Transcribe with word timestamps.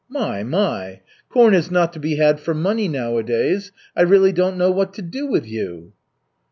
"My, 0.09 0.41
my! 0.41 1.01
Corn 1.29 1.53
is 1.53 1.69
not 1.69 1.93
to 1.93 1.99
be 1.99 2.15
had 2.15 2.39
for 2.39 2.55
money 2.55 2.87
nowadays. 2.87 3.71
I 3.95 4.01
really 4.01 4.31
don't 4.31 4.57
know 4.57 4.71
what 4.71 4.95
to 4.95 5.03
do 5.03 5.27
with 5.27 5.45
you." 5.47 5.93